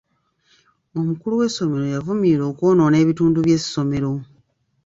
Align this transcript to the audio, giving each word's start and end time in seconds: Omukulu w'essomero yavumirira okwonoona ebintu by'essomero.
Omukulu 0.99 1.33
w'essomero 1.39 1.85
yavumirira 1.95 2.43
okwonoona 2.51 2.95
ebintu 3.03 3.39
by'essomero. 3.45 4.11